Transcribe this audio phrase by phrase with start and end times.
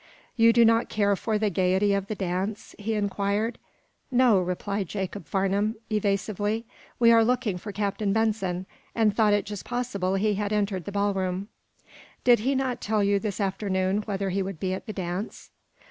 [0.35, 3.59] "You do not care for the gaiety of the dance?" he inquired.
[4.09, 6.65] "No," replied Jacob Farnum, evasively.
[6.99, 10.91] "We are looking for Captain Benson, and thought it just possible he had entered the
[10.91, 11.49] ballroom."
[12.23, 15.51] "Did he not tell you, this afternoon, whether he would be at the dance?"